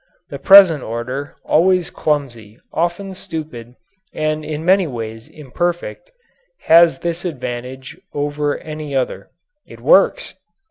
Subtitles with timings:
[0.29, 3.75] The present order, always clumsy, often stupid,
[4.15, 6.09] and in many ways imperfect,
[6.61, 9.29] has this advantage over any other
[9.67, 10.33] it works.